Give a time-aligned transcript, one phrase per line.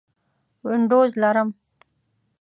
[0.65, 1.49] وینډوز لرم